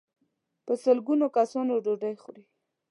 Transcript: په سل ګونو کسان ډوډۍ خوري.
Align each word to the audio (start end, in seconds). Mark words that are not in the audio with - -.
په 0.65 0.73
سل 0.83 0.97
ګونو 1.07 1.25
کسان 1.37 1.67
ډوډۍ 1.83 2.13
خوري. 2.21 2.43